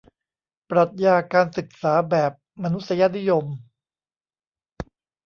[0.69, 2.31] ปรัชญาการศึกษาแบบ
[2.63, 3.45] มนุษยนิยม